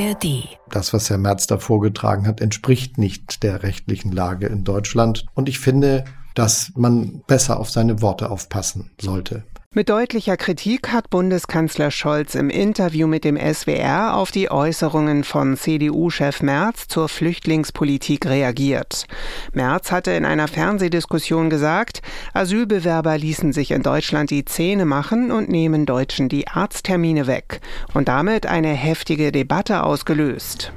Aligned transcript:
ARD. 0.00 0.48
Das, 0.70 0.92
was 0.92 1.10
Herr 1.10 1.18
Merz 1.18 1.46
da 1.46 1.58
vorgetragen 1.58 2.26
hat, 2.26 2.40
entspricht 2.40 2.98
nicht 2.98 3.42
der 3.42 3.62
rechtlichen 3.62 4.12
Lage 4.12 4.46
in 4.46 4.64
Deutschland. 4.64 5.26
Und 5.34 5.48
ich 5.48 5.58
finde, 5.58 6.04
dass 6.34 6.72
man 6.76 7.22
besser 7.26 7.58
auf 7.58 7.70
seine 7.70 8.00
Worte 8.00 8.30
aufpassen 8.30 8.90
sollte. 9.00 9.44
Mit 9.72 9.88
deutlicher 9.88 10.36
Kritik 10.36 10.90
hat 10.90 11.10
Bundeskanzler 11.10 11.92
Scholz 11.92 12.34
im 12.34 12.50
Interview 12.50 13.06
mit 13.06 13.22
dem 13.22 13.36
SWR 13.36 14.16
auf 14.16 14.32
die 14.32 14.50
Äußerungen 14.50 15.22
von 15.22 15.56
CDU-Chef 15.56 16.42
Merz 16.42 16.88
zur 16.88 17.08
Flüchtlingspolitik 17.08 18.26
reagiert. 18.26 19.06
Merz 19.52 19.92
hatte 19.92 20.10
in 20.10 20.24
einer 20.24 20.48
Fernsehdiskussion 20.48 21.50
gesagt, 21.50 22.02
Asylbewerber 22.34 23.16
ließen 23.16 23.52
sich 23.52 23.70
in 23.70 23.84
Deutschland 23.84 24.32
die 24.32 24.44
Zähne 24.44 24.86
machen 24.86 25.30
und 25.30 25.48
nehmen 25.48 25.86
Deutschen 25.86 26.28
die 26.28 26.48
Arzttermine 26.48 27.28
weg 27.28 27.60
und 27.94 28.08
damit 28.08 28.46
eine 28.46 28.72
heftige 28.72 29.30
Debatte 29.30 29.84
ausgelöst. 29.84 30.72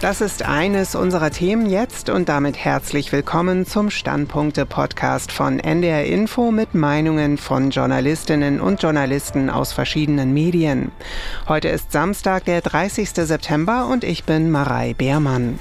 Das 0.00 0.20
ist 0.20 0.44
eines 0.44 0.94
unserer 0.94 1.32
Themen 1.32 1.68
jetzt 1.68 2.08
und 2.08 2.28
damit 2.28 2.56
herzlich 2.56 3.10
willkommen 3.10 3.66
zum 3.66 3.90
Standpunkte-Podcast 3.90 5.32
von 5.32 5.58
NDR 5.58 6.04
Info 6.04 6.52
mit 6.52 6.72
Meinungen 6.72 7.36
von 7.36 7.70
Journalistinnen 7.70 8.60
und 8.60 8.80
Journalisten 8.80 9.50
aus 9.50 9.72
verschiedenen 9.72 10.32
Medien. 10.32 10.92
Heute 11.48 11.66
ist 11.66 11.90
Samstag, 11.90 12.44
der 12.44 12.60
30. 12.60 13.10
September 13.10 13.88
und 13.88 14.04
ich 14.04 14.22
bin 14.22 14.52
Marei 14.52 14.94
Beermann. 14.94 15.58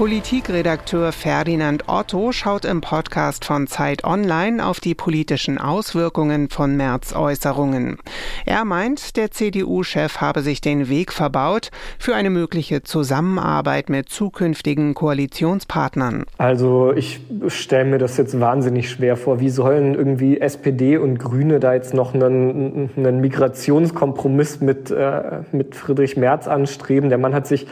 Politikredakteur 0.00 1.12
Ferdinand 1.12 1.84
Otto 1.86 2.32
schaut 2.32 2.64
im 2.64 2.80
Podcast 2.80 3.44
von 3.44 3.66
Zeit 3.66 4.02
Online 4.02 4.64
auf 4.64 4.80
die 4.80 4.94
politischen 4.94 5.58
Auswirkungen 5.58 6.48
von 6.48 6.74
Merz 6.74 7.14
Äußerungen. 7.14 7.98
Er 8.46 8.64
meint, 8.64 9.18
der 9.18 9.30
CDU-Chef 9.30 10.22
habe 10.22 10.40
sich 10.40 10.62
den 10.62 10.88
Weg 10.88 11.12
verbaut 11.12 11.70
für 11.98 12.14
eine 12.14 12.30
mögliche 12.30 12.82
Zusammenarbeit 12.82 13.90
mit 13.90 14.08
zukünftigen 14.08 14.94
Koalitionspartnern. 14.94 16.24
Also 16.38 16.94
ich 16.94 17.20
stelle 17.48 17.84
mir 17.84 17.98
das 17.98 18.16
jetzt 18.16 18.40
wahnsinnig 18.40 18.88
schwer 18.88 19.18
vor. 19.18 19.38
Wie 19.38 19.50
sollen 19.50 19.94
irgendwie 19.94 20.40
SPD 20.40 20.96
und 20.96 21.18
Grüne 21.18 21.60
da 21.60 21.74
jetzt 21.74 21.92
noch 21.92 22.14
einen, 22.14 22.88
einen 22.96 23.20
Migrationskompromiss 23.20 24.62
mit, 24.62 24.90
äh, 24.90 25.42
mit 25.52 25.74
Friedrich 25.74 26.16
Merz 26.16 26.48
anstreben? 26.48 27.10
Der 27.10 27.18
Mann 27.18 27.34
hat 27.34 27.46
sich 27.46 27.66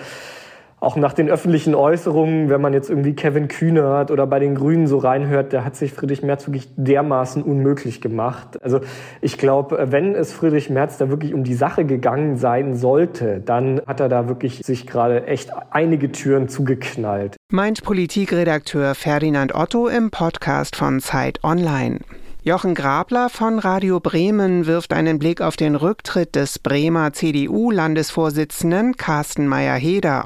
auch 0.80 0.96
nach 0.96 1.12
den 1.12 1.28
öffentlichen 1.28 1.74
Äußerungen, 1.74 2.50
wenn 2.50 2.60
man 2.60 2.72
jetzt 2.72 2.88
irgendwie 2.90 3.14
Kevin 3.14 3.48
Kühnert 3.48 4.10
oder 4.10 4.26
bei 4.26 4.38
den 4.38 4.54
Grünen 4.54 4.86
so 4.86 4.98
reinhört, 4.98 5.52
der 5.52 5.64
hat 5.64 5.76
sich 5.76 5.92
Friedrich 5.92 6.22
Merz 6.22 6.46
wirklich 6.46 6.68
dermaßen 6.76 7.42
unmöglich 7.42 8.00
gemacht. 8.00 8.62
Also 8.62 8.80
ich 9.20 9.38
glaube, 9.38 9.88
wenn 9.90 10.14
es 10.14 10.32
Friedrich 10.32 10.70
Merz 10.70 10.98
da 10.98 11.10
wirklich 11.10 11.34
um 11.34 11.44
die 11.44 11.54
Sache 11.54 11.84
gegangen 11.84 12.36
sein 12.36 12.74
sollte, 12.74 13.40
dann 13.44 13.80
hat 13.86 14.00
er 14.00 14.08
da 14.08 14.28
wirklich 14.28 14.62
sich 14.64 14.86
gerade 14.86 15.26
echt 15.26 15.50
einige 15.70 16.12
Türen 16.12 16.48
zugeknallt. 16.48 17.36
Meint 17.50 17.82
Politikredakteur 17.82 18.94
Ferdinand 18.94 19.54
Otto 19.54 19.88
im 19.88 20.10
Podcast 20.10 20.76
von 20.76 21.00
Zeit 21.00 21.42
Online. 21.42 21.98
Jochen 22.48 22.74
Grabler 22.74 23.28
von 23.28 23.58
Radio 23.58 24.00
Bremen 24.00 24.64
wirft 24.64 24.94
einen 24.94 25.18
Blick 25.18 25.42
auf 25.42 25.56
den 25.56 25.74
Rücktritt 25.74 26.34
des 26.34 26.58
Bremer 26.58 27.12
CDU-Landesvorsitzenden 27.12 28.96
Carsten 28.96 29.46
Meyer-Heder. 29.46 30.24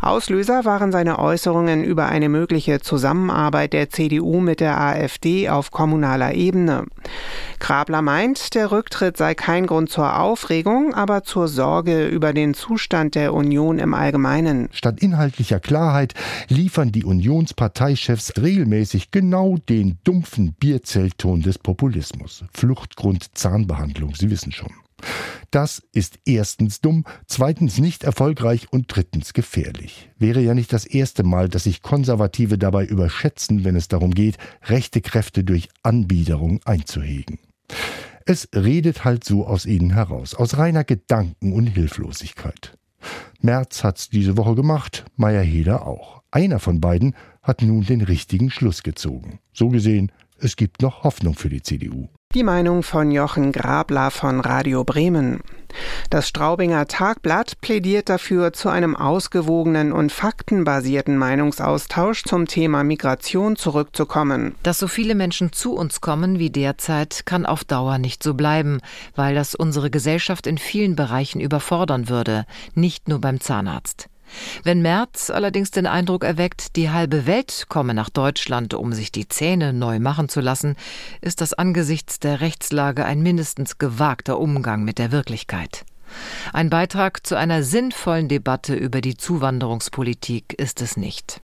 Auslöser 0.00 0.64
waren 0.64 0.92
seine 0.92 1.18
Äußerungen 1.18 1.82
über 1.82 2.06
eine 2.06 2.28
mögliche 2.28 2.78
Zusammenarbeit 2.78 3.72
der 3.72 3.90
CDU 3.90 4.38
mit 4.38 4.60
der 4.60 4.80
AfD 4.80 5.48
auf 5.48 5.72
kommunaler 5.72 6.34
Ebene. 6.34 6.84
Grabler 7.58 8.00
meint, 8.00 8.54
der 8.54 8.70
Rücktritt 8.70 9.16
sei 9.16 9.34
kein 9.34 9.66
Grund 9.66 9.90
zur 9.90 10.20
Aufregung, 10.20 10.94
aber 10.94 11.24
zur 11.24 11.48
Sorge 11.48 12.06
über 12.06 12.32
den 12.32 12.54
Zustand 12.54 13.16
der 13.16 13.34
Union 13.34 13.80
im 13.80 13.92
Allgemeinen. 13.92 14.68
Statt 14.70 15.00
inhaltlicher 15.00 15.58
Klarheit 15.58 16.14
liefern 16.48 16.92
die 16.92 17.04
Unionsparteichefs 17.04 18.34
regelmäßig 18.40 19.10
genau 19.10 19.56
den 19.68 19.98
dumpfen 20.04 20.52
Bierzellton 20.52 21.42
des 21.42 21.55
des 21.56 21.62
Populismus. 21.62 22.44
Fluchtgrund 22.52 23.36
Zahnbehandlung, 23.36 24.14
Sie 24.14 24.30
wissen 24.30 24.52
schon. 24.52 24.72
Das 25.50 25.82
ist 25.92 26.18
erstens 26.24 26.80
dumm, 26.80 27.04
zweitens 27.26 27.78
nicht 27.78 28.02
erfolgreich 28.04 28.72
und 28.72 28.86
drittens 28.88 29.32
gefährlich. 29.32 30.10
Wäre 30.18 30.40
ja 30.40 30.54
nicht 30.54 30.72
das 30.72 30.86
erste 30.86 31.22
Mal, 31.22 31.48
dass 31.48 31.64
sich 31.64 31.82
Konservative 31.82 32.58
dabei 32.58 32.84
überschätzen, 32.84 33.64
wenn 33.64 33.76
es 33.76 33.88
darum 33.88 34.12
geht, 34.12 34.38
rechte 34.64 35.00
Kräfte 35.00 35.44
durch 35.44 35.68
Anbiederung 35.82 36.60
einzuhegen. 36.64 37.38
Es 38.24 38.48
redet 38.54 39.04
halt 39.04 39.24
so 39.24 39.46
aus 39.46 39.66
ihnen 39.66 39.92
heraus, 39.92 40.34
aus 40.34 40.56
reiner 40.56 40.84
Gedanken- 40.84 41.52
und 41.52 41.66
Hilflosigkeit. 41.66 42.76
Merz 43.40 43.84
hat's 43.84 44.08
diese 44.08 44.36
Woche 44.36 44.54
gemacht, 44.54 45.04
Meyer-Heder 45.16 45.86
auch. 45.86 46.22
Einer 46.30 46.58
von 46.58 46.80
beiden 46.80 47.14
hat 47.42 47.62
nun 47.62 47.84
den 47.84 48.00
richtigen 48.00 48.50
Schluss 48.50 48.82
gezogen. 48.82 49.38
So 49.52 49.68
gesehen 49.68 50.10
es 50.38 50.56
gibt 50.56 50.82
noch 50.82 51.04
Hoffnung 51.04 51.34
für 51.34 51.48
die 51.48 51.62
CDU. 51.62 52.08
Die 52.34 52.42
Meinung 52.42 52.82
von 52.82 53.10
Jochen 53.10 53.52
Grabler 53.52 54.10
von 54.10 54.40
Radio 54.40 54.84
Bremen. 54.84 55.40
Das 56.10 56.28
Straubinger 56.28 56.86
Tagblatt 56.86 57.60
plädiert 57.60 58.08
dafür, 58.08 58.52
zu 58.52 58.68
einem 58.68 58.96
ausgewogenen 58.96 59.92
und 59.92 60.12
faktenbasierten 60.12 61.16
Meinungsaustausch 61.16 62.24
zum 62.24 62.46
Thema 62.46 62.84
Migration 62.84 63.56
zurückzukommen. 63.56 64.54
Dass 64.62 64.78
so 64.78 64.88
viele 64.88 65.14
Menschen 65.14 65.52
zu 65.52 65.74
uns 65.74 66.00
kommen 66.00 66.38
wie 66.38 66.50
derzeit, 66.50 67.24
kann 67.26 67.46
auf 67.46 67.64
Dauer 67.64 67.98
nicht 67.98 68.22
so 68.22 68.34
bleiben, 68.34 68.80
weil 69.14 69.34
das 69.34 69.54
unsere 69.54 69.90
Gesellschaft 69.90 70.46
in 70.46 70.58
vielen 70.58 70.96
Bereichen 70.96 71.40
überfordern 71.40 72.08
würde, 72.08 72.44
nicht 72.74 73.08
nur 73.08 73.20
beim 73.20 73.40
Zahnarzt. 73.40 74.08
Wenn 74.64 74.82
Merz 74.82 75.30
allerdings 75.30 75.70
den 75.70 75.86
Eindruck 75.86 76.24
erweckt, 76.24 76.76
die 76.76 76.90
halbe 76.90 77.26
Welt 77.26 77.66
komme 77.68 77.94
nach 77.94 78.10
Deutschland, 78.10 78.74
um 78.74 78.92
sich 78.92 79.12
die 79.12 79.28
Zähne 79.28 79.72
neu 79.72 79.98
machen 80.00 80.28
zu 80.28 80.40
lassen, 80.40 80.76
ist 81.20 81.40
das 81.40 81.54
angesichts 81.54 82.18
der 82.18 82.40
Rechtslage 82.40 83.04
ein 83.04 83.22
mindestens 83.22 83.78
gewagter 83.78 84.38
Umgang 84.38 84.84
mit 84.84 84.98
der 84.98 85.12
Wirklichkeit. 85.12 85.84
Ein 86.52 86.70
Beitrag 86.70 87.26
zu 87.26 87.36
einer 87.36 87.62
sinnvollen 87.62 88.28
Debatte 88.28 88.74
über 88.74 89.00
die 89.00 89.16
Zuwanderungspolitik 89.16 90.54
ist 90.58 90.80
es 90.80 90.96
nicht. 90.96 91.40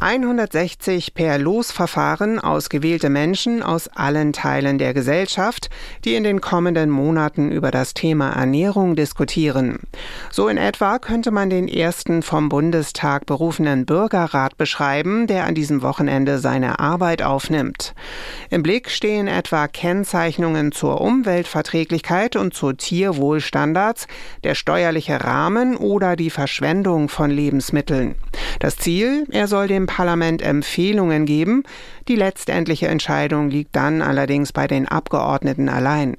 160 0.00 1.12
per 1.12 1.38
Losverfahren 1.38 2.38
ausgewählte 2.38 3.10
Menschen 3.10 3.64
aus 3.64 3.88
allen 3.88 4.32
Teilen 4.32 4.78
der 4.78 4.94
Gesellschaft, 4.94 5.70
die 6.04 6.14
in 6.14 6.22
den 6.22 6.40
kommenden 6.40 6.88
Monaten 6.88 7.50
über 7.50 7.72
das 7.72 7.94
Thema 7.94 8.30
Ernährung 8.30 8.94
diskutieren. 8.94 9.80
So 10.30 10.46
in 10.46 10.56
etwa 10.56 11.00
könnte 11.00 11.32
man 11.32 11.50
den 11.50 11.66
ersten 11.66 12.22
vom 12.22 12.48
Bundestag 12.48 13.26
berufenen 13.26 13.86
Bürgerrat 13.86 14.56
beschreiben, 14.56 15.26
der 15.26 15.46
an 15.46 15.56
diesem 15.56 15.82
Wochenende 15.82 16.38
seine 16.38 16.78
Arbeit 16.78 17.22
aufnimmt. 17.22 17.94
Im 18.50 18.62
Blick 18.62 18.90
stehen 18.90 19.26
etwa 19.26 19.66
Kennzeichnungen 19.66 20.70
zur 20.70 21.00
Umweltverträglichkeit 21.00 22.36
und 22.36 22.54
zu 22.54 22.72
Tierwohlstandards, 22.72 24.06
der 24.44 24.54
steuerliche 24.54 25.24
Rahmen 25.24 25.76
oder 25.76 26.14
die 26.14 26.30
Verschwendung 26.30 27.08
von 27.08 27.32
Lebensmitteln. 27.32 28.14
Das 28.60 28.76
Ziel, 28.76 29.26
er 29.30 29.48
soll 29.48 29.66
dem 29.66 29.87
Parlament 29.88 30.40
Empfehlungen 30.42 31.26
geben. 31.26 31.64
Die 32.06 32.14
letztendliche 32.14 32.86
Entscheidung 32.86 33.50
liegt 33.50 33.74
dann 33.74 34.02
allerdings 34.02 34.52
bei 34.52 34.68
den 34.68 34.86
Abgeordneten 34.86 35.68
allein. 35.68 36.16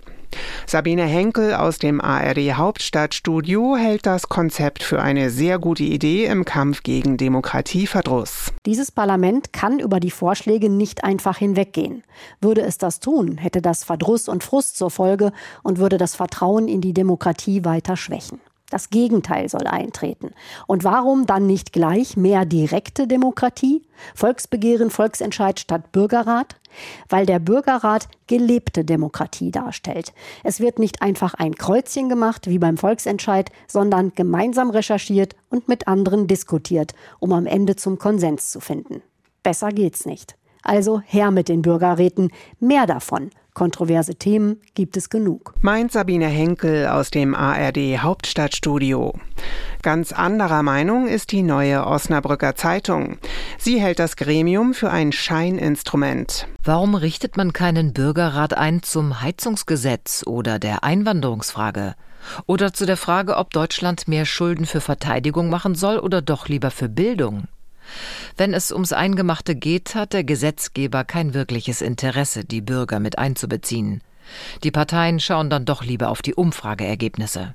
Sabine 0.68 1.06
Henkel 1.06 1.54
aus 1.54 1.80
dem 1.80 2.02
ARD 2.02 2.54
Hauptstadtstudio 2.56 3.78
hält 3.78 4.06
das 4.06 4.30
Konzept 4.30 4.84
für 4.84 5.02
eine 5.02 5.30
sehr 5.30 5.60
gute 5.60 5.84
Idee 5.84 6.26
im 6.26 6.46
Kampf 6.46 6.84
gegen 6.84 7.18
Demokratieverdruss. 7.18 8.52
Dieses 8.66 8.92
Parlament 8.92 9.54
kann 9.54 9.80
über 9.80 10.00
die 10.00 10.12
Vorschläge 10.12 10.70
nicht 10.70 11.04
einfach 11.04 11.38
hinweggehen. 11.38 12.04
Würde 12.42 12.62
es 12.62 12.78
das 12.78 13.00
tun, 13.00 13.38
hätte 13.38 13.62
das 13.62 13.84
Verdruss 13.84 14.28
und 14.28 14.44
Frust 14.44 14.78
zur 14.78 14.92
Folge 14.92 15.32
und 15.64 15.78
würde 15.78 15.98
das 15.98 16.16
Vertrauen 16.16 16.68
in 16.68 16.82
die 16.82 16.94
Demokratie 16.94 17.66
weiter 17.66 17.98
schwächen. 17.98 18.40
Das 18.70 18.90
Gegenteil 18.92 19.50
soll 19.50 19.66
eintreten. 19.66 20.32
Und 20.68 20.84
warum 20.84 21.26
dann 21.26 21.48
nicht 21.48 21.74
gleich 21.74 22.18
mehr 22.18 22.46
direkte 22.46 23.08
Demokratie? 23.08 23.82
Volksbegehren, 24.14 24.92
Volksentscheid 24.92 25.60
statt 25.60 25.92
Bürgerrat? 25.92 26.56
Weil 27.10 27.26
der 27.26 27.40
Bürgerrat 27.40 28.08
gelebte 28.28 28.86
Demokratie 28.86 29.50
darstellt. 29.52 30.14
Es 30.44 30.60
wird 30.60 30.78
nicht 30.78 31.02
einfach 31.02 31.34
ein 31.34 31.56
Kreuzchen 31.56 32.10
gemacht 32.10 32.48
wie 32.48 32.60
beim 32.60 32.78
Volksentscheid, 32.78 33.52
sondern 33.68 34.14
gemeinsam 34.14 34.70
recherchiert 34.70 35.36
und 35.50 35.68
mit 35.68 35.88
anderen 35.88 36.28
diskutiert, 36.28 36.94
um 37.20 37.34
am 37.34 37.48
Ende 37.48 37.76
zum 37.76 37.98
Konsens 37.98 38.52
zu 38.52 38.60
finden. 38.60 39.02
Besser 39.42 39.70
geht's 39.70 40.06
nicht. 40.06 40.36
Also 40.62 41.02
her 41.06 41.32
mit 41.32 41.50
den 41.50 41.64
Bürgerräten, 41.64 42.32
mehr 42.60 42.86
davon 42.86 43.32
Kontroverse 43.60 44.16
Themen 44.16 44.62
gibt 44.74 44.96
es 44.96 45.10
genug. 45.10 45.54
Meint 45.60 45.92
Sabine 45.92 46.28
Henkel 46.28 46.88
aus 46.88 47.12
dem 47.12 47.36
ARD 47.36 48.02
Hauptstadtstudio. 48.02 49.20
Ganz 49.82 50.14
anderer 50.14 50.64
Meinung 50.64 51.10
ist 51.10 51.34
die 51.34 51.42
neue 51.42 51.86
Osnabrücker 51.86 52.56
Zeitung. 52.56 53.18
Sie 53.58 53.82
hält 53.82 54.00
das 54.00 54.16
Gremium 54.16 54.74
für 54.74 54.92
ein 54.92 55.12
Scheininstrument. 55.12 56.48
Warum 56.64 56.96
richtet 56.96 57.36
man 57.36 57.52
keinen 57.52 57.92
Bürgerrat 57.92 58.54
ein 58.54 58.82
zum 58.82 59.20
Heizungsgesetz 59.20 60.24
oder 60.26 60.58
der 60.58 60.86
Einwanderungsfrage? 60.86 61.96
Oder 62.46 62.72
zu 62.72 62.86
der 62.86 62.96
Frage, 62.96 63.36
ob 63.36 63.52
Deutschland 63.52 64.08
mehr 64.08 64.24
Schulden 64.24 64.68
für 64.68 64.80
Verteidigung 64.80 65.50
machen 65.50 65.76
soll 65.76 66.00
oder 66.00 66.22
doch 66.22 66.48
lieber 66.48 66.72
für 66.72 66.88
Bildung? 66.88 67.50
Wenn 68.40 68.54
es 68.54 68.72
ums 68.72 68.94
Eingemachte 68.94 69.54
geht, 69.54 69.96
hat 69.96 70.14
der 70.14 70.24
Gesetzgeber 70.24 71.04
kein 71.04 71.34
wirkliches 71.34 71.82
Interesse, 71.82 72.46
die 72.46 72.62
Bürger 72.62 73.02
mit 73.02 73.20
einzubeziehen. 73.20 74.02
Die 74.64 74.72
Parteien 74.72 75.20
schauen 75.20 75.50
dann 75.50 75.66
doch 75.66 75.84
lieber 75.84 76.08
auf 76.08 76.22
die 76.22 76.34
Umfrageergebnisse. 76.34 77.54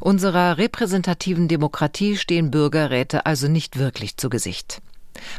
Unserer 0.00 0.58
repräsentativen 0.58 1.48
Demokratie 1.48 2.18
stehen 2.18 2.50
Bürgerräte 2.50 3.24
also 3.24 3.48
nicht 3.48 3.78
wirklich 3.78 4.18
zu 4.18 4.28
Gesicht. 4.28 4.82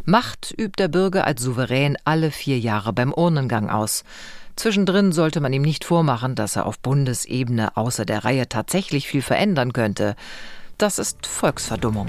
Macht 0.06 0.52
übt 0.58 0.82
der 0.82 0.88
Bürger 0.88 1.28
als 1.28 1.44
Souverän 1.44 1.96
alle 2.04 2.32
vier 2.32 2.58
Jahre 2.58 2.94
beim 2.94 3.14
Urnengang 3.14 3.70
aus. 3.70 4.04
Zwischendrin 4.56 5.12
sollte 5.12 5.40
man 5.40 5.54
ihm 5.54 5.62
nicht 5.62 5.86
vormachen, 5.86 6.34
dass 6.34 6.56
er 6.56 6.66
auf 6.66 6.80
Bundesebene 6.80 7.78
außer 7.78 8.06
der 8.06 8.26
Reihe 8.26 8.50
tatsächlich 8.50 9.08
viel 9.08 9.22
verändern 9.22 9.72
könnte. 9.72 10.16
Das 10.80 10.98
ist 10.98 11.28
Volksverdummung. 11.28 12.08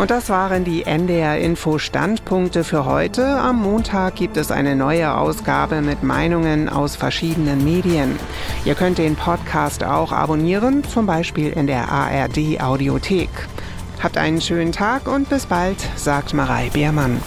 Und 0.00 0.10
das 0.10 0.30
waren 0.30 0.64
die 0.64 0.86
NDR 0.86 1.36
Info 1.36 1.76
Standpunkte 1.76 2.64
für 2.64 2.86
heute. 2.86 3.22
Am 3.22 3.60
Montag 3.60 4.14
gibt 4.14 4.38
es 4.38 4.50
eine 4.50 4.74
neue 4.74 5.14
Ausgabe 5.14 5.82
mit 5.82 6.02
Meinungen 6.02 6.70
aus 6.70 6.96
verschiedenen 6.96 7.62
Medien. 7.64 8.18
Ihr 8.64 8.76
könnt 8.76 8.96
den 8.96 9.14
Podcast 9.14 9.84
auch 9.84 10.10
abonnieren, 10.10 10.84
zum 10.84 11.04
Beispiel 11.04 11.50
in 11.50 11.66
der 11.66 11.92
ARD 11.92 12.62
Audiothek. 12.62 13.28
Habt 14.02 14.16
einen 14.16 14.40
schönen 14.40 14.72
Tag 14.72 15.06
und 15.06 15.28
bis 15.28 15.44
bald, 15.44 15.76
sagt 15.96 16.32
Marei 16.32 16.70
Beermann. 16.72 17.20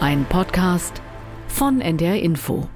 Ein 0.00 0.24
Podcast 0.30 1.02
von 1.46 1.82
NDR 1.82 2.22
Info. 2.22 2.70